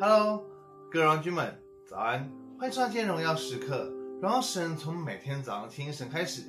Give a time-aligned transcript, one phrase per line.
[0.00, 0.44] Hello，
[0.92, 2.30] 各位荣军们，早安！
[2.56, 6.42] 欢迎收看今天荣耀时刻，荣耀神从每天早上听神开始。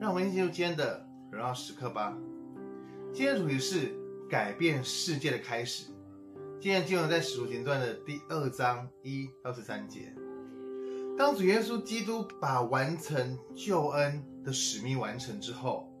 [0.00, 2.16] 让我们进入今天的荣耀时刻吧。
[3.12, 3.94] 今天的主题是
[4.26, 5.92] 改变世界的开始。
[6.58, 10.10] 今天经文在使徒行传的第二章一到十三节。
[11.18, 15.92] 当主耶稣基督把完成救恩的使命完成之后，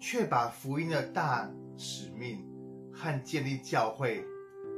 [0.00, 2.42] 却把福音的大使命
[2.94, 4.24] 和建立教会。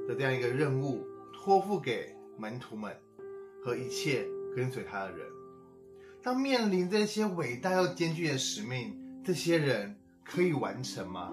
[0.09, 2.97] 的这样一个任务托付给门徒们
[3.63, 4.27] 和一切
[4.57, 5.27] 跟随他的人。
[6.23, 9.95] 当面临这些伟大又艰巨的使命，这些人
[10.25, 11.33] 可以完成吗？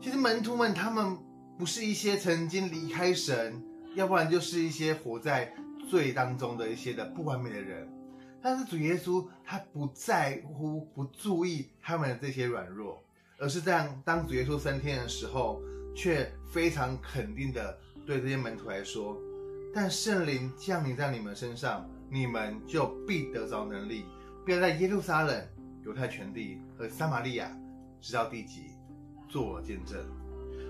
[0.00, 1.16] 其实门徒们他们
[1.56, 3.62] 不是一些曾经离开神，
[3.94, 5.54] 要不然就是一些活在
[5.88, 7.88] 罪当中的一些的不完美的人。
[8.42, 13.04] 但是主耶稣他不在乎、不注意他们的这些软弱，
[13.40, 15.60] 而是这样：当主耶稣升天的时候。
[15.92, 19.20] 却非常肯定的对这些门徒来说，
[19.74, 24.04] 但圣灵降临在你们身上，你们就必得着能力，
[24.46, 25.46] 便在耶路撒冷、
[25.84, 27.50] 犹太全地和撒玛利亚，
[28.00, 28.70] 直到地极，
[29.28, 29.98] 做我见证。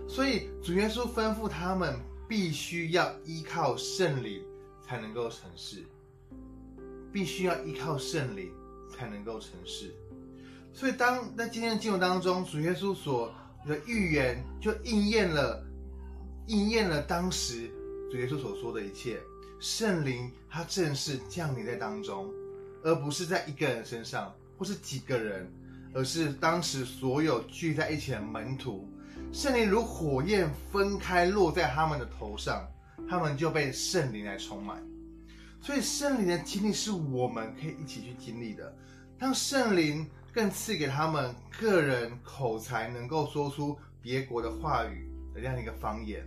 [0.09, 1.95] 所以主耶稣吩咐他们，
[2.27, 4.43] 必须要依靠圣灵
[4.83, 5.85] 才能够成事，
[7.13, 8.51] 必须要依靠圣灵
[8.91, 9.95] 才能够成事。
[10.73, 13.35] 所以当在今天的经文当中，主耶稣所
[13.67, 15.63] 的预言就应验了，
[16.47, 17.69] 应验了当时
[18.11, 19.21] 主耶稣所说的一切。
[19.59, 22.31] 圣灵他正式降临在当中，
[22.83, 25.53] 而不是在一个人身上或是几个人，
[25.93, 28.89] 而是当时所有聚在一起的门徒。
[29.33, 32.67] 圣灵如火焰分开落在他们的头上，
[33.09, 34.83] 他们就被圣灵来充满。
[35.61, 38.75] 所以圣灵的经历是我们可以一起去经历的。
[39.19, 40.09] 当圣灵。
[40.33, 46.25] 更赐给他们个人口才，能够说出别国的话语的这样一个方言，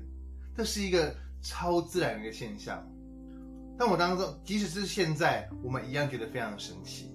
[0.55, 2.85] 这是一个超自然的一个现象。
[3.77, 7.11] 但我当中，即使是现在，我们一样觉得非常神奇。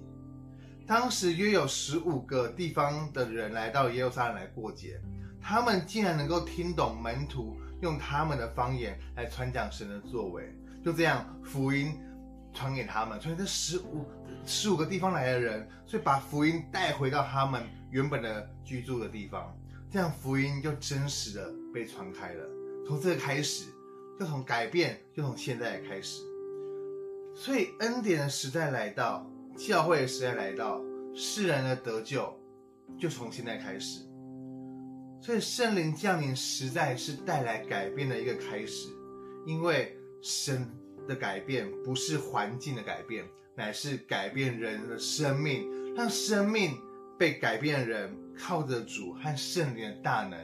[0.86, 4.98] 当时约有十五个地方的人来到耶路撒冷来过节，
[5.40, 10.52] 他们竟然能够听懂门徒用他们的方言来传讲神的作为，
[10.82, 11.94] 就这样福音
[12.52, 14.04] 传给他们，所以这十五
[14.48, 19.54] 十五个地方来的人，所以把福音带回到他们原本的居住的地方，
[19.90, 22.44] 这样福音就真实的被传开了。
[22.86, 23.66] 从这个开始，
[24.18, 26.22] 就从改变，就从现在开始。
[27.36, 30.82] 所以恩典的时代来到，教会的时代来到，
[31.14, 32.34] 世人的得救
[32.98, 34.00] 就从现在开始。
[35.20, 38.88] 所以圣灵降临实在是带来改变的一个开始，
[39.46, 40.66] 因为神。
[41.08, 43.24] 的改变不是环境的改变，
[43.56, 46.78] 乃是改变人的生命，让生命
[47.18, 50.38] 被改变的人靠着主和圣灵的大能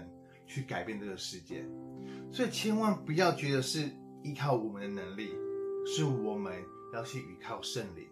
[0.47, 1.65] 去改变这个世界。
[2.33, 3.91] 所以千万不要觉得是
[4.23, 5.31] 依靠我们的能力，
[5.87, 6.53] 是我们
[6.93, 8.09] 要去依靠圣灵。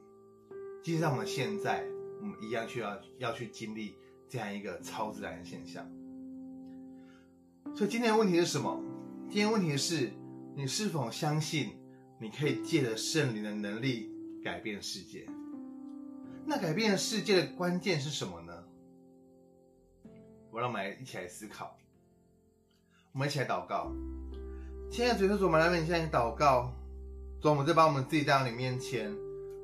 [0.84, 1.82] 即使在我们现在，
[2.20, 3.96] 我们一样需要要去经历
[4.28, 5.90] 这样一个超自然的现象。
[7.74, 8.80] 所以今天的问题是什么？
[9.30, 10.10] 今天问题是
[10.54, 11.70] 你是否相信？
[12.22, 14.08] 你可以借着圣灵的能力
[14.44, 15.28] 改变世界。
[16.46, 18.52] 那改变世界的关键是什么呢？
[20.52, 21.76] 我让我们一起来思考。
[23.12, 23.92] 我们一起来祷告。
[24.88, 26.72] 亲爱的主耶稣，我们来为你现在祷告。
[27.40, 29.12] 主，我们再把我们自己带到你面前。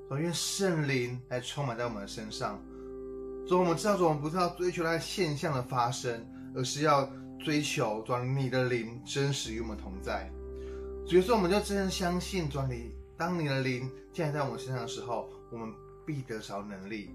[0.08, 2.60] 主，愿圣灵来充满在我们的身上。
[3.46, 6.26] 主，我们知道，主，我们不是要追求那现象的发生，
[6.56, 7.08] 而是要
[7.38, 10.28] 追求主你的灵真实与我们同在。
[11.08, 15.72] 所以说，我们就真正相信，主你，当你的灵降在我们身上的时候，我们
[16.04, 17.08] 必得着能力。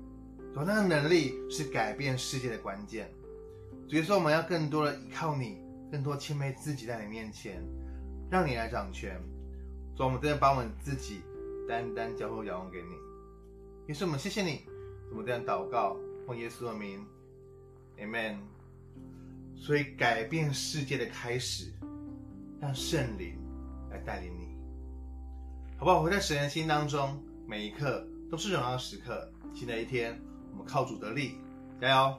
[0.51, 3.07] 主，那个能力是改变世界的关键。
[3.87, 5.59] 所以说，我们要更多的依靠你，
[5.91, 7.63] 更多谦卑自己在你面前，
[8.31, 9.21] 让你来掌权。
[9.95, 11.21] 主，我们真的把我们自己
[11.69, 12.95] 单单交托仰望给你。
[13.85, 14.61] 于是我们谢谢你，
[15.11, 17.05] 我们这样祷告，奉耶稣的名
[17.99, 18.37] ，Amen。
[19.55, 21.71] 所以，改变世界的开始，
[22.59, 23.42] 让圣灵。
[24.05, 24.55] 带领你，
[25.77, 26.01] 好不好？
[26.01, 29.31] 活在神的心当中，每一刻都是荣耀时刻。
[29.53, 30.19] 新的一天，
[30.51, 31.35] 我们靠主得力，
[31.79, 32.17] 加油！